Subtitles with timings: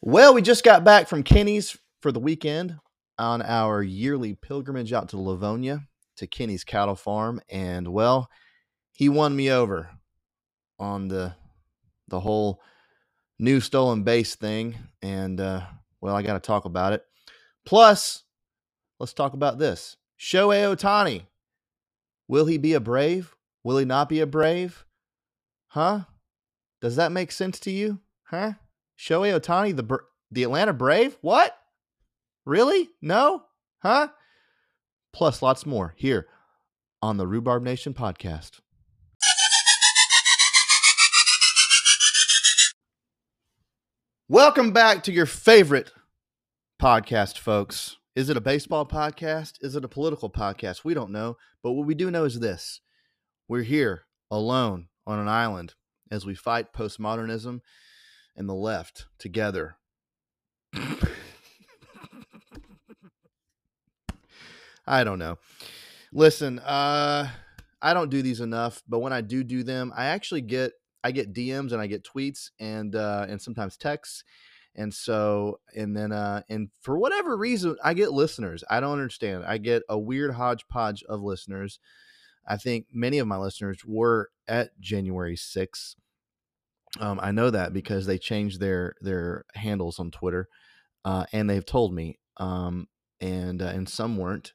[0.00, 2.76] Well, we just got back from Kenny's for the weekend
[3.18, 5.86] on our yearly pilgrimage out to Lavonia
[6.16, 8.30] to Kenny's cattle farm, and well,
[8.92, 9.90] he won me over
[10.78, 11.34] on the
[12.06, 12.60] the whole
[13.40, 15.62] new stolen base thing, and uh,
[16.00, 17.04] well, I got to talk about it.
[17.66, 18.22] Plus,
[19.00, 21.22] let's talk about this: Shohei Ohtani.
[22.28, 23.34] Will he be a brave?
[23.64, 24.84] Will he not be a brave?
[25.68, 26.02] Huh?
[26.80, 27.98] Does that make sense to you?
[28.24, 28.52] Huh?
[28.98, 29.98] Shohei Ohtani, the
[30.30, 31.16] the Atlanta Brave?
[31.20, 31.56] What?
[32.44, 32.88] Really?
[33.00, 33.44] No?
[33.78, 34.08] Huh?
[35.12, 36.26] Plus lots more here
[37.00, 38.58] on the Rhubarb Nation podcast.
[44.28, 45.92] Welcome back to your favorite
[46.82, 47.96] podcast, folks.
[48.16, 49.54] Is it a baseball podcast?
[49.60, 50.82] Is it a political podcast?
[50.82, 51.36] We don't know.
[51.62, 52.80] But what we do know is this
[53.46, 55.74] we're here alone on an island
[56.10, 57.60] as we fight postmodernism
[58.38, 59.76] and the left together.
[64.86, 65.36] I don't know.
[66.12, 67.28] Listen, uh
[67.80, 70.72] I don't do these enough, but when I do do them, I actually get
[71.04, 74.24] I get DMs and I get tweets and uh and sometimes texts.
[74.74, 78.64] And so and then uh and for whatever reason I get listeners.
[78.70, 79.44] I don't understand.
[79.44, 81.80] I get a weird hodgepodge of listeners.
[82.46, 85.96] I think many of my listeners were at January 6th
[86.98, 90.48] um, I know that because they changed their their handles on Twitter,
[91.04, 92.88] uh, and they've told me, um,
[93.20, 94.52] and uh, and some weren't.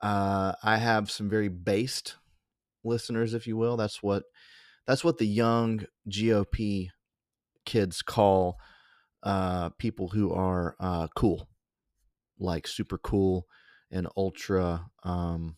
[0.00, 2.16] Uh, I have some very based
[2.84, 3.76] listeners, if you will.
[3.76, 4.24] That's what
[4.86, 6.88] that's what the young GOP
[7.64, 8.56] kids call
[9.22, 11.48] uh, people who are uh, cool,
[12.38, 13.46] like super cool
[13.90, 14.86] and ultra.
[15.02, 15.56] Um,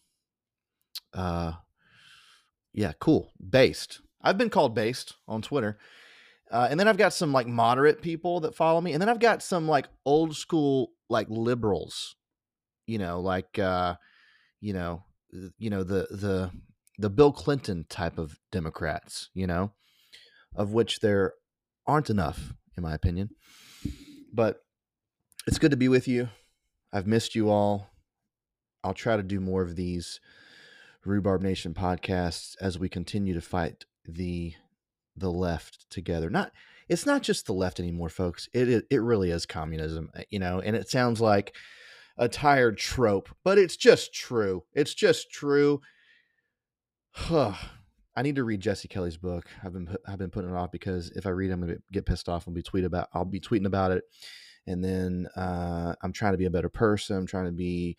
[1.12, 1.52] uh,
[2.72, 5.78] yeah, cool, based I've been called based on Twitter.
[6.50, 8.92] Uh, and then I've got some like moderate people that follow me.
[8.92, 12.16] And then I've got some like old school like liberals,
[12.86, 13.96] you know, like uh,
[14.60, 15.02] you know,
[15.58, 16.50] you know, the the
[16.98, 19.72] the Bill Clinton type of Democrats, you know,
[20.54, 21.34] of which there
[21.86, 23.30] aren't enough, in my opinion.
[24.32, 24.60] But
[25.46, 26.28] it's good to be with you.
[26.92, 27.90] I've missed you all.
[28.82, 30.20] I'll try to do more of these
[31.04, 34.54] Rhubarb Nation podcasts as we continue to fight the
[35.16, 36.30] the left together.
[36.30, 36.52] Not
[36.88, 38.48] it's not just the left anymore, folks.
[38.52, 40.60] It it, it really is communism, eh, you know.
[40.60, 41.54] And it sounds like
[42.18, 44.64] a tired trope, but it's just true.
[44.72, 45.80] It's just true.
[47.10, 47.54] Huh.
[48.18, 49.46] I need to read Jesse Kelly's book.
[49.62, 52.28] I've been I've been putting it off because if I read, I'm gonna get pissed
[52.28, 53.08] off and be tweet about.
[53.12, 54.04] I'll be tweeting about it,
[54.66, 57.16] and then uh, I'm trying to be a better person.
[57.16, 57.96] I'm trying to be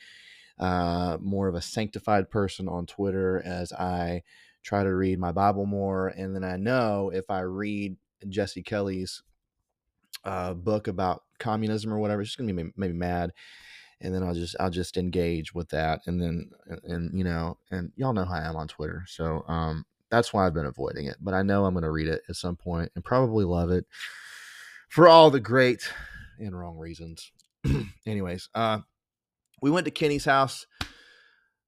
[0.60, 4.24] uh, more of a sanctified person on Twitter as I
[4.68, 6.10] try to read my Bible more.
[6.10, 7.96] And then I know if I read
[8.28, 9.24] Jesse Kelly's
[10.26, 13.32] uh, book about communism or whatever, she's gonna be maybe mad.
[14.02, 17.58] And then I'll just I'll just engage with that, and then and, and you know,
[17.72, 21.08] and y'all know how I am on Twitter, so um, that's why I've been avoiding
[21.08, 21.16] it.
[21.20, 23.88] But I know I'm gonna read it at some point and probably love it
[24.88, 25.82] for all the great
[26.38, 27.32] and wrong reasons.
[28.06, 28.80] Anyways, uh,
[29.64, 30.68] we went to Kenny's house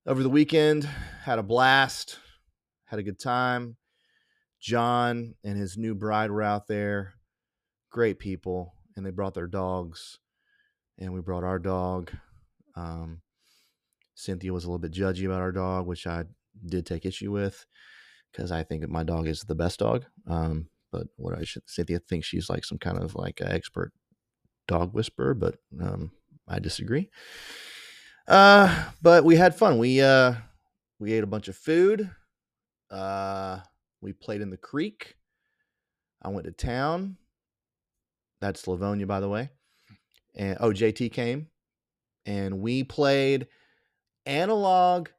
[0.06, 0.84] over the weekend,
[1.24, 2.20] had a blast
[2.90, 3.78] had a good time.
[4.60, 7.14] John and his new bride were out there.
[7.92, 8.74] Great people.
[8.96, 10.20] And they brought their dogs.
[10.98, 12.12] And we brought our dog.
[12.76, 13.22] Um,
[14.16, 16.26] Cynthia was a little bit judgy about our dog, which I
[16.66, 17.66] did take issue with
[18.32, 20.06] because I think my dog is the best dog.
[20.28, 23.94] Um, but what I should Cynthia thinks she's like some kind of like expert
[24.68, 26.12] dog whisperer, but um,
[26.48, 27.10] I disagree.
[28.28, 29.78] Uh, but we had fun.
[29.78, 30.34] We uh,
[31.00, 32.10] we ate a bunch of food.
[32.92, 33.60] Uh,
[34.02, 35.16] we played in the creek.
[36.22, 37.18] I went to town.
[38.42, 39.50] That's Lavonia, by the way.
[40.36, 41.48] And oh, JT came,
[42.26, 43.48] and we played
[44.26, 45.10] analog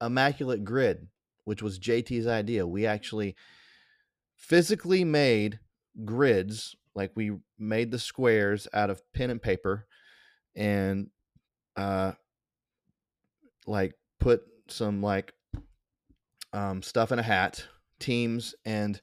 [0.00, 1.08] immaculate grid,
[1.44, 2.66] which was JT's idea.
[2.66, 3.36] We actually
[4.36, 5.58] physically made
[6.04, 9.86] grids, like we made the squares out of pen and paper,
[10.54, 11.10] and
[11.76, 12.12] uh,
[13.66, 15.34] like put some like
[16.52, 17.64] um, stuff in a hat,
[17.98, 19.00] teams and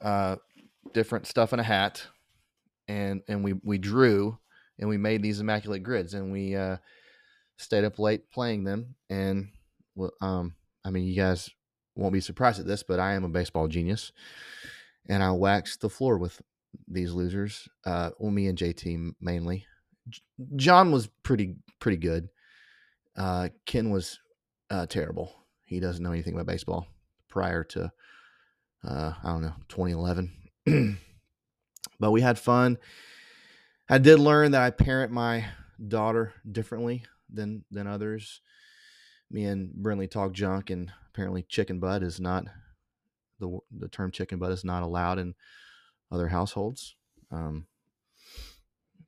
[0.00, 0.36] uh,
[0.92, 2.06] different stuff in a hat,
[2.86, 4.38] and and we we drew
[4.78, 6.76] and we made these immaculate grids and we uh,
[7.56, 9.48] stayed up late playing them and
[10.20, 10.54] um,
[10.84, 11.50] I mean you guys
[11.98, 14.12] won't be surprised at this, but I am a baseball genius,
[15.08, 16.40] and I waxed the floor with
[16.86, 17.68] these losers.
[17.84, 19.66] Uh, well, me and JT mainly.
[20.56, 22.28] John was pretty pretty good.
[23.16, 24.20] Uh, Ken was
[24.70, 25.34] uh, terrible.
[25.68, 26.86] He doesn't know anything about baseball
[27.28, 27.92] prior to,
[28.86, 30.32] uh, I don't know, 2011.
[32.00, 32.78] but we had fun.
[33.88, 35.44] I did learn that I parent my
[35.86, 38.40] daughter differently than than others.
[39.30, 42.46] Me and Brinley talk junk, and apparently, chicken butt is not
[43.38, 45.34] the the term chicken butt is not allowed in
[46.10, 46.96] other households.
[47.30, 47.66] Um,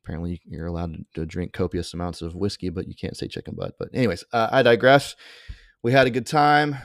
[0.05, 3.77] apparently, you're allowed to, drink copious amounts of whiskey, but you can't say chicken butt.
[3.79, 5.17] But anyways, uh, I digress.
[5.83, 6.77] We had a good time.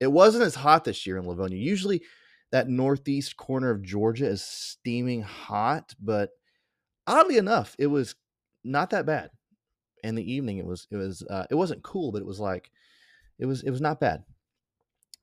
[0.00, 1.60] It wasn't as hot this year in Lavonia.
[1.60, 2.02] Usually,
[2.50, 6.30] that northeast corner of Georgia is steaming hot, but
[7.06, 8.14] oddly enough, it was
[8.64, 9.30] not that bad.
[10.04, 12.70] In the evening, it was it was uh, it wasn't cool, but it was like
[13.38, 14.22] it was it was not bad.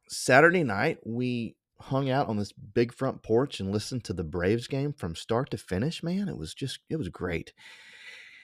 [0.09, 4.67] Saturday night, we hung out on this big front porch and listened to the Braves
[4.67, 6.03] game from start to finish.
[6.03, 7.53] Man, it was just it was great.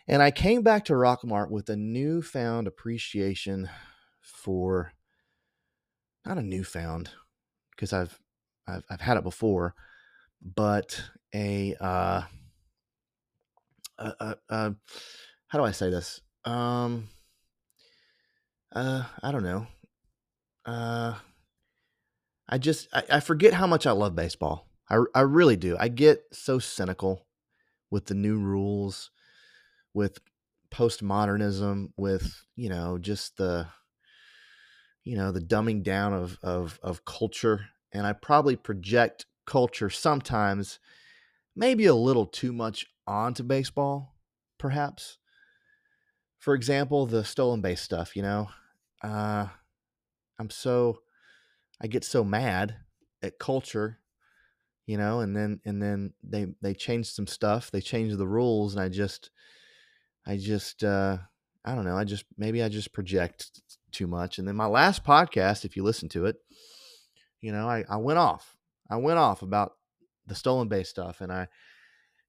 [0.07, 3.69] And I came back to Rockmart with a newfound appreciation
[4.21, 4.94] for
[6.25, 7.09] not a newfound
[7.71, 8.19] because I've
[8.68, 9.75] I've I've had it before,
[10.41, 11.01] but
[11.33, 12.21] a uh,
[13.97, 14.71] uh, uh, uh
[15.47, 16.21] how do I say this?
[16.45, 17.09] Um,
[18.73, 19.68] uh, I don't know.
[20.65, 21.15] Uh,
[22.47, 24.68] I just I, I forget how much I love baseball.
[24.89, 25.75] I I really do.
[25.79, 27.25] I get so cynical
[27.89, 29.12] with the new rules,
[29.94, 30.19] with
[30.71, 33.68] postmodernism, with you know just the
[35.03, 40.80] you know the dumbing down of of of culture and I probably project culture sometimes,
[41.56, 44.15] maybe a little too much onto baseball,
[44.57, 45.18] perhaps.
[46.39, 48.50] For example, the stolen base stuff, you know,
[49.03, 49.48] uh,
[50.39, 51.00] I'm so,
[51.81, 52.77] I get so mad
[53.21, 54.00] at culture,
[54.88, 58.74] you know, and then and then they they changed some stuff, they changed the rules,
[58.74, 59.30] and I just,
[60.25, 61.18] I just, uh,
[61.63, 63.61] I don't know, I just maybe I just project
[63.91, 64.39] too much.
[64.39, 66.37] And then my last podcast, if you listen to it,
[67.41, 68.55] you know, I, I went off.
[68.89, 69.73] I went off about
[70.27, 71.47] the stolen base stuff, and I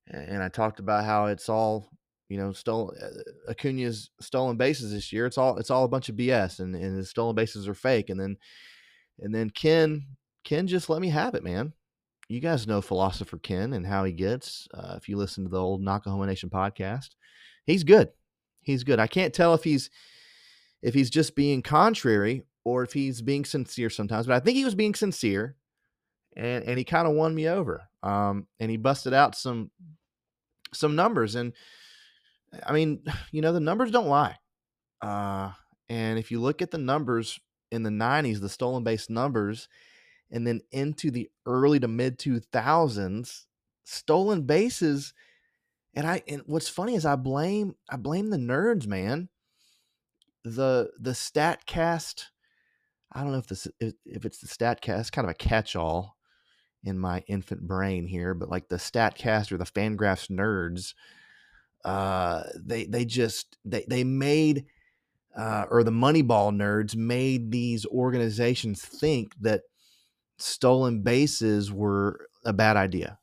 [0.08, 1.88] and I talked about how it's all
[2.28, 5.26] you know stolen uh, Acuna's stolen bases this year.
[5.26, 8.10] It's all it's all a bunch of BS, and and the stolen bases are fake.
[8.10, 8.36] And then
[9.18, 10.06] and then Ken
[10.44, 11.72] Ken just let me have it, man.
[12.28, 14.66] You guys know philosopher Ken and how he gets.
[14.72, 17.10] Uh, if you listen to the old Knockahoma Nation podcast,
[17.66, 18.10] he's good.
[18.62, 18.98] He's good.
[18.98, 19.90] I can't tell if he's
[20.82, 24.26] if he's just being contrary or if he's being sincere sometimes.
[24.26, 25.56] But I think he was being sincere,
[26.36, 27.82] and and he kind of won me over.
[28.02, 29.70] Um, and he busted out some
[30.72, 31.52] some numbers, and
[32.66, 34.36] I mean, you know, the numbers don't lie.
[35.00, 35.50] Uh,
[35.88, 37.38] and if you look at the numbers
[37.70, 39.68] in the '90s, the stolen base numbers,
[40.30, 43.44] and then into the early to mid 2000s,
[43.84, 45.12] stolen bases.
[45.94, 49.28] And I and what's funny is I blame I blame the nerds, man.
[50.44, 52.26] The the Statcast
[53.12, 56.16] I don't know if this if it's the Statcast, kind of a catch-all
[56.82, 60.94] in my infant brain here, but like the Statcast or the Fangraphs nerds,
[61.84, 64.64] uh, they they just they they made
[65.36, 69.62] uh, or the Moneyball nerds made these organizations think that
[70.38, 73.18] stolen bases were a bad idea,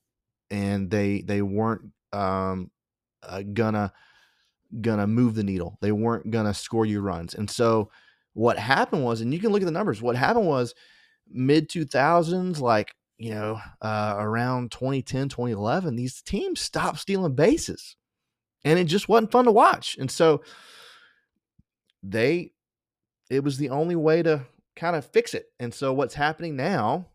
[0.51, 2.71] and they they weren't um,
[3.23, 3.91] uh, gonna
[4.81, 5.77] gonna move the needle.
[5.81, 7.89] They weren't gonna score you runs, and so
[8.33, 10.73] what happened was, and you can look at the numbers, what happened was
[11.29, 17.95] mid 2000s, like, you know, uh, around 2010, 2011, these teams stopped stealing bases
[18.63, 19.97] and it just wasn't fun to watch.
[19.97, 20.41] And so
[22.01, 22.51] they,
[23.29, 25.47] it was the only way to kind of fix it.
[25.59, 27.07] And so what's happening now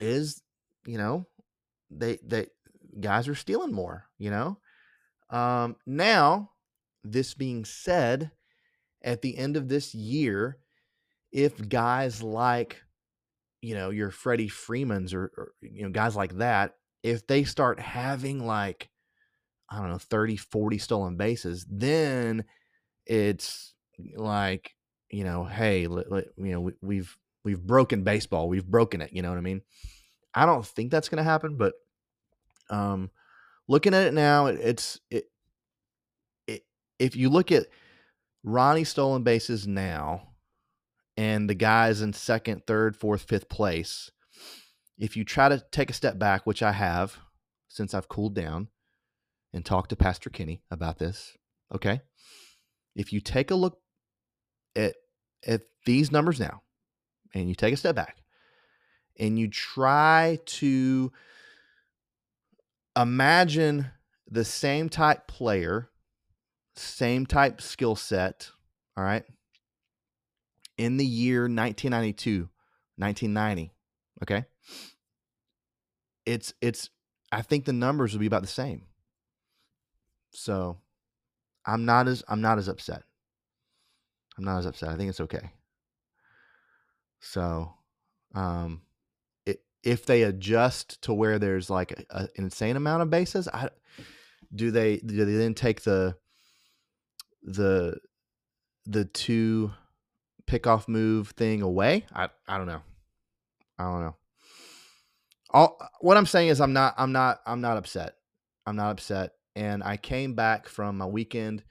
[0.00, 0.42] is,
[0.86, 1.26] you know,
[1.90, 2.48] they, they,
[2.98, 4.58] guys are stealing more, you know?
[5.30, 6.50] Um, now,
[7.04, 8.32] this being said,
[9.02, 10.58] at the end of this year
[11.32, 12.82] if guys like
[13.60, 17.80] you know your Freddie Freemans or, or, you know guys like that if they start
[17.80, 18.88] having like
[19.70, 22.44] I don't know 30 40 stolen bases then
[23.06, 23.74] it's
[24.16, 24.74] like
[25.10, 29.30] you know hey you know we, we've we've broken baseball we've broken it you know
[29.30, 29.62] what I mean
[30.34, 31.74] I don't think that's going to happen but
[32.70, 33.10] um
[33.68, 35.24] looking at it now it, it's it,
[36.46, 36.62] it
[36.98, 37.66] if you look at
[38.42, 40.28] Ronnie stolen bases now,
[41.16, 44.10] and the guys in second, third, fourth, fifth place.
[44.98, 47.18] If you try to take a step back, which I have
[47.68, 48.68] since I've cooled down
[49.52, 51.36] and talked to Pastor Kenny about this,
[51.74, 52.00] okay?
[52.94, 53.78] If you take a look
[54.76, 54.94] at
[55.46, 56.62] at these numbers now
[57.34, 58.22] and you take a step back
[59.18, 61.10] and you try to
[62.96, 63.90] imagine
[64.30, 65.90] the same type player
[66.80, 68.50] same type skill set,
[68.96, 69.24] all right,
[70.78, 72.48] in the year 1992,
[72.96, 73.72] 1990,
[74.22, 74.44] okay?
[76.26, 76.90] It's it's
[77.32, 78.86] I think the numbers will be about the same.
[80.32, 80.78] So
[81.66, 83.02] I'm not as I'm not as upset.
[84.38, 84.90] I'm not as upset.
[84.90, 85.50] I think it's okay.
[87.20, 87.74] So,
[88.34, 88.82] um,
[89.82, 93.70] if they adjust to where there's like a, a, an insane amount of bases, I
[94.54, 96.16] do they do they then take the
[97.42, 97.98] the
[98.86, 99.72] the two
[100.46, 102.06] pickoff move thing away?
[102.12, 102.82] I I don't know.
[103.78, 104.16] I don't know.
[105.50, 108.14] All what I'm saying is I'm not I'm not I'm not upset.
[108.66, 109.32] I'm not upset.
[109.56, 111.64] And I came back from my weekend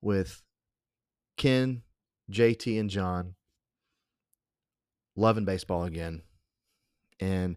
[0.00, 0.42] with
[1.36, 1.82] Ken,
[2.30, 3.34] JT, and John
[5.16, 6.22] loving baseball again.
[7.22, 7.56] And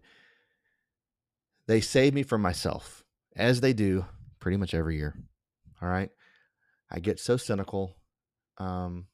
[1.66, 3.04] they save me from myself,
[3.34, 4.06] as they do
[4.38, 5.16] pretty much every year.
[5.82, 6.10] All right.
[6.88, 7.96] I get so cynical,
[8.58, 9.06] um,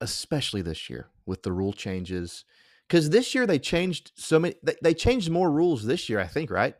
[0.00, 2.44] especially this year with the rule changes.
[2.88, 6.28] Because this year they changed so many, they, they changed more rules this year, I
[6.28, 6.76] think, right?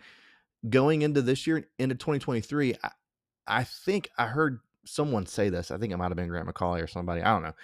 [0.69, 2.91] Going into this year, into 2023, I,
[3.49, 5.73] I think I heard someone say this.
[5.73, 7.21] I think it might have been Grant McAuley or somebody.
[7.21, 7.55] I don't know.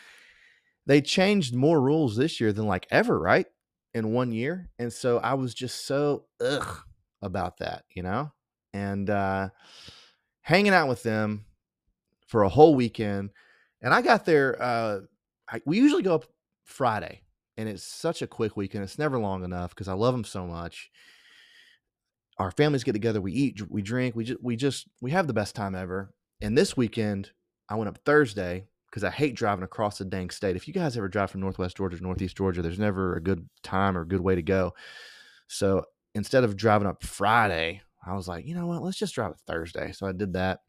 [0.87, 3.47] They changed more rules this year than like ever, right?
[3.95, 4.69] In one year.
[4.79, 6.83] And so I was just so ugh
[7.23, 8.33] about that, you know?
[8.73, 9.49] And uh
[10.43, 11.47] hanging out with them
[12.27, 13.31] for a whole weekend.
[13.81, 15.01] And I got there uh
[15.51, 16.27] I, we usually go up
[16.65, 17.23] Friday
[17.57, 18.85] and it's such a quick weekend.
[18.85, 20.91] It's never long enough because I love them so much.
[22.39, 25.33] Our families get together, we eat, we drink, we just we just we have the
[25.33, 26.13] best time ever.
[26.41, 27.33] And this weekend,
[27.69, 30.57] I went up Thursday because I hate driving across the dang state.
[30.57, 33.49] If you guys ever drive from Northwest Georgia to Northeast Georgia, there's never a good
[33.63, 34.75] time or a good way to go.
[35.47, 38.83] So instead of driving up Friday, I was like, you know what?
[38.83, 39.93] Let's just drive it Thursday.
[39.93, 40.61] So I did that.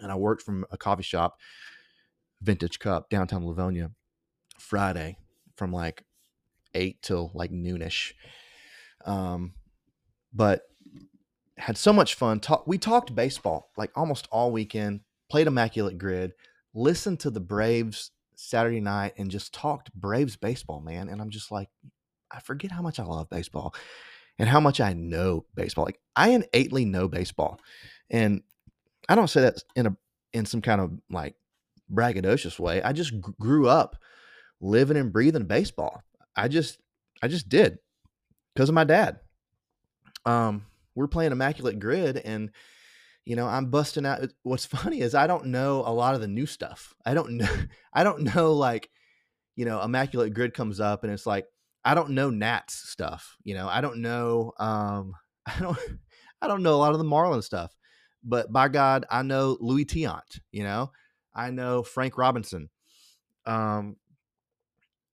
[0.00, 1.38] And I worked from a coffee shop,
[2.42, 3.92] Vintage Cup, downtown Lavonia,
[4.58, 5.16] Friday
[5.56, 6.04] from like
[6.74, 8.12] eight till like noonish.
[9.04, 9.54] Um,
[10.32, 10.62] but
[11.58, 12.40] had so much fun.
[12.40, 16.32] Talk, we talked baseball like almost all weekend, played Immaculate Grid,
[16.74, 21.08] listened to the Braves Saturday night, and just talked Braves baseball, man.
[21.08, 21.68] And I'm just like,
[22.30, 23.74] I forget how much I love baseball
[24.38, 25.84] and how much I know baseball.
[25.84, 27.60] Like I innately know baseball.
[28.08, 28.42] And
[29.08, 29.96] I don't say that in a
[30.32, 31.34] in some kind of like
[31.92, 32.82] braggadocious way.
[32.82, 33.96] I just g- grew up
[34.60, 36.02] living and breathing baseball.
[36.36, 36.78] I just
[37.22, 37.78] I just did
[38.54, 39.20] because of my dad.
[40.24, 42.50] Um we're playing immaculate grid and
[43.24, 46.28] you know i'm busting out what's funny is i don't know a lot of the
[46.28, 46.94] new stuff.
[47.04, 47.48] I don't know
[47.92, 48.90] i don't know like
[49.56, 51.46] you know immaculate grid comes up and it's like
[51.84, 55.14] i don't know nats stuff you know i don't know um
[55.46, 55.78] i don't
[56.40, 57.74] i don't know a lot of the marlin stuff
[58.22, 60.90] but by god i know luis tiant you know
[61.34, 62.68] i know frank robinson
[63.46, 63.96] um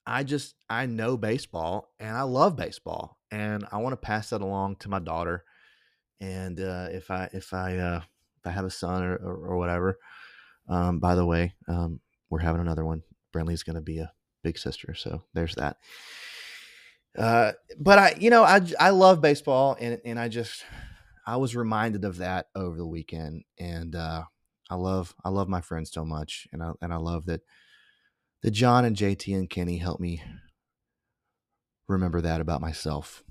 [0.05, 4.41] i just i know baseball and i love baseball and i want to pass that
[4.41, 5.43] along to my daughter
[6.19, 8.01] and uh, if I if I uh,
[8.38, 9.97] if I have a son or, or, or whatever,
[10.69, 13.03] um, by the way, um, we're having another one.
[13.33, 14.12] Brentley's going to be a
[14.43, 15.77] big sister, so there's that.
[17.17, 20.63] Uh, but I, you know, I I love baseball, and and I just
[21.25, 24.24] I was reminded of that over the weekend, and uh,
[24.69, 27.41] I love I love my friends so much, and I and I love that
[28.43, 30.21] that John and JT and Kenny helped me
[31.88, 33.24] remember that about myself.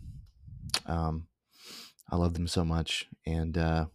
[0.86, 1.26] Um,
[2.10, 3.06] I love them so much.
[3.26, 3.86] And uh,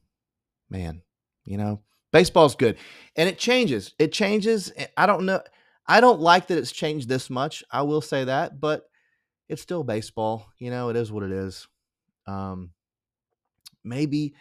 [0.69, 1.01] man,
[1.45, 2.77] you know, baseball's good.
[3.15, 3.93] And it changes.
[3.99, 4.71] It changes.
[4.97, 5.41] I don't know.
[5.87, 7.63] I don't like that it's changed this much.
[7.71, 8.89] I will say that, but
[9.49, 10.47] it's still baseball.
[10.57, 11.67] You know, it is what it is.
[12.27, 12.71] Um,
[13.83, 14.33] maybe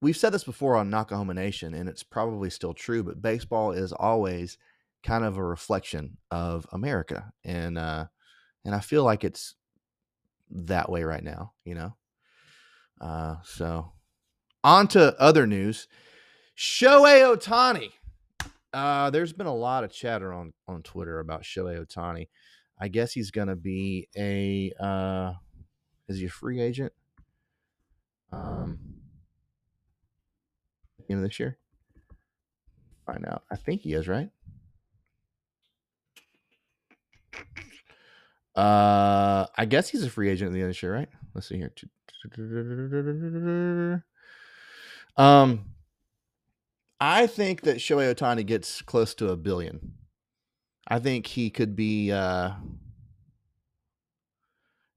[0.00, 3.92] we've said this before on Knockahoma Nation, and it's probably still true, but baseball is
[3.92, 4.58] always
[5.02, 7.32] kind of a reflection of America.
[7.44, 8.06] And uh,
[8.64, 9.54] and I feel like it's
[10.50, 11.96] that way right now, you know.
[13.02, 13.92] Uh, so,
[14.62, 15.88] on to other news.
[16.56, 17.90] Shohei Ohtani.
[18.72, 22.28] Uh, there's been a lot of chatter on on Twitter about Shohei Ohtani.
[22.78, 25.32] I guess he's going to be a uh,
[26.08, 26.92] is he a free agent?
[28.32, 28.78] Um,
[31.10, 31.58] end of this year.
[33.04, 33.42] Find out.
[33.50, 34.30] I think he is right.
[38.54, 41.08] Uh, I guess he's a free agent at the end of this year, right?
[41.34, 41.72] Let's see here.
[45.16, 45.66] Um,
[47.00, 49.94] I think that Shohei Ohtani gets close to a billion.
[50.88, 52.12] I think he could be.
[52.12, 52.52] Uh,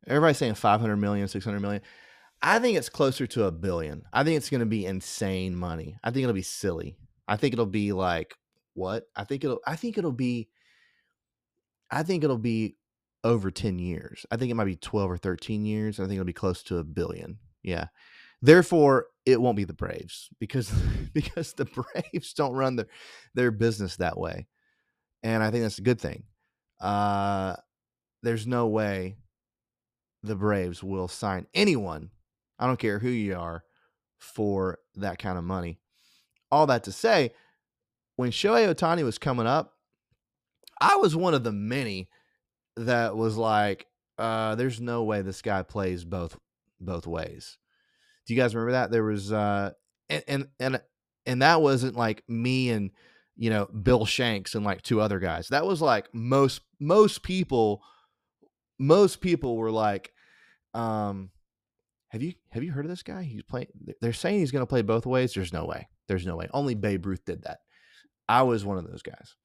[0.08, 1.82] everybody's saying 500 million, 600 million.
[2.42, 4.04] I think it's closer to a billion.
[4.14, 5.98] I think it's going to be insane money.
[6.04, 6.98] I think it'll be silly.
[7.28, 8.36] I think it'll be like
[8.74, 9.06] what?
[9.16, 9.62] I think it'll.
[9.66, 10.50] I think it'll be.
[11.90, 12.76] I think it'll be
[13.26, 14.26] over 10 years.
[14.32, 16.00] I think it might be 12 or 13 years.
[16.00, 17.40] I think it'll be close to a billion.
[17.64, 17.88] Yeah.
[18.42, 20.70] Therefore, it won't be the Braves because
[21.14, 22.88] because the Braves don't run their
[23.34, 24.46] their business that way,
[25.24, 26.24] and I think that's a good thing.
[26.80, 27.56] Uh,
[28.22, 29.18] there's no way
[30.22, 32.12] the Braves will sign anyone.
[32.60, 33.64] I don't care who you are
[34.20, 35.80] for that kind of money.
[36.52, 37.34] All that to say,
[38.16, 39.74] when Shohei Ohtani was coming up,
[40.80, 42.10] I was one of the many
[42.78, 46.38] that was like, uh, "There's no way this guy plays both
[46.80, 47.58] both ways."
[48.26, 48.92] Do you guys remember that?
[48.92, 49.72] There was, uh,
[50.10, 50.82] and and and
[51.26, 52.92] and that wasn't like me and
[53.36, 55.50] you know Bill Shanks and like two other guys.
[55.50, 57.82] That was like most most people.
[58.78, 60.12] Most people were like,
[60.74, 61.30] um,
[62.10, 63.24] "Have you have you heard of this guy?
[63.24, 63.68] He's playing.
[64.02, 65.34] They're saying he's going to play both ways.
[65.34, 65.88] There's no way.
[66.08, 66.50] There's no way.
[66.54, 67.60] Only Babe Ruth did that.
[68.28, 69.36] I was one of those guys."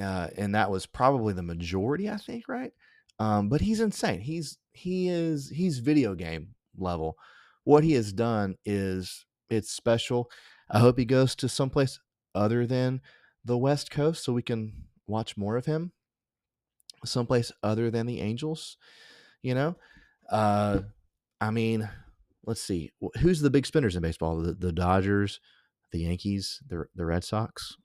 [0.00, 2.72] Uh, and that was probably the majority, I think, right?
[3.18, 4.20] Um, but he's insane.
[4.20, 7.16] He's he is he's video game level.
[7.64, 10.30] What he has done is it's special.
[10.70, 12.00] I hope he goes to someplace
[12.34, 13.00] other than
[13.44, 14.72] the West Coast so we can
[15.06, 15.92] watch more of him.
[17.04, 18.76] Someplace other than the Angels,
[19.42, 19.76] you know.
[20.30, 20.80] Uh,
[21.40, 21.88] I mean,
[22.46, 24.36] let's see, who's the big spenders in baseball?
[24.36, 25.40] The, the Dodgers,
[25.92, 27.76] the Yankees, the the Red Sox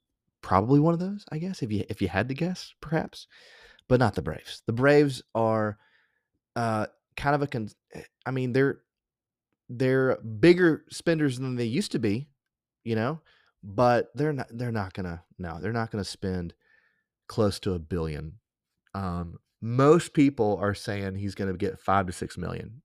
[0.46, 3.26] probably one of those, I guess, if you if you had to guess, perhaps,
[3.90, 4.62] but not the Braves.
[4.68, 5.80] The Braves are
[6.56, 6.86] uh,
[7.18, 8.82] kind of a con- eh, I mean, they're
[9.70, 12.30] they're bigger spenders than they used to be,
[12.84, 13.22] you know,
[13.64, 16.54] but they're not they're not gonna no, they're not gonna spend
[17.28, 18.34] close to a billion.
[18.94, 22.84] Um, most people are saying he's gonna get five to six million.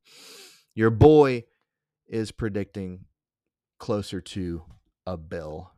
[0.74, 1.44] Your boy
[2.08, 3.04] is predicting
[3.78, 4.62] closer to
[5.06, 5.72] a bill.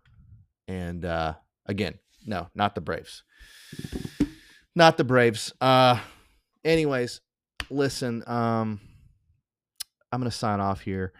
[0.69, 1.35] And uh
[1.67, 3.23] Again, no, not the Braves.
[4.75, 5.53] Not the Braves.
[5.61, 5.99] Uh
[6.65, 7.21] anyways,
[7.71, 8.81] listen, um
[10.13, 11.13] I'm going to sign off here.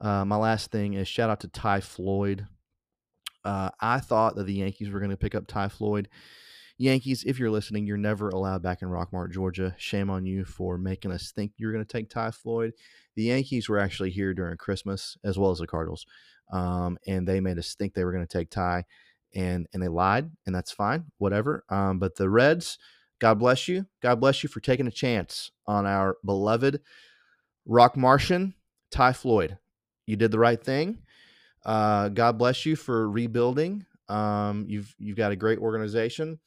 [0.00, 2.46] Uh, my last thing is shout out to Ty Floyd.
[3.44, 6.08] Uh, I thought that the Yankees were going to pick up Ty Floyd.
[6.78, 9.74] Yankees, if you're listening, you're never allowed back in Rockmart, Georgia.
[9.76, 12.72] Shame on you for making us think you're going to take Ty Floyd.
[13.14, 16.06] The Yankees were actually here during Christmas, as well as the Cardinals,
[16.50, 18.84] um, and they made us think they were going to take Ty
[19.34, 21.64] and and they lied, and that's fine, whatever.
[21.68, 22.78] Um, but the Reds,
[23.18, 26.80] God bless you, God bless you for taking a chance on our beloved
[27.66, 28.54] Rock Martian
[28.90, 29.58] Ty Floyd.
[30.06, 30.98] You did the right thing.
[31.64, 33.84] Uh, God bless you for rebuilding.
[34.08, 36.40] Um, you've you've got a great organization.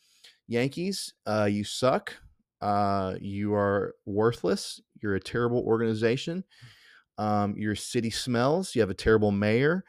[0.48, 2.14] Yankees, uh, you suck.
[2.62, 4.82] Uh, you are worthless.
[5.02, 6.44] You're a terrible organization.
[7.18, 8.76] Um, your city smells.
[8.76, 9.84] You have a terrible mayor.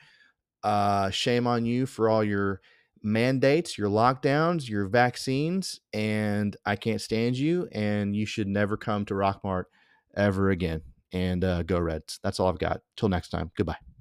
[0.62, 2.60] Uh, shame on you for all your
[3.04, 7.68] mandates, your lockdowns, your vaccines, and I can't stand you.
[7.72, 9.64] And you should never come to Rockmart
[10.16, 10.82] ever again.
[11.12, 12.18] And uh, go Reds.
[12.22, 12.80] That's all I've got.
[12.96, 13.50] Till next time.
[13.56, 13.93] Goodbye.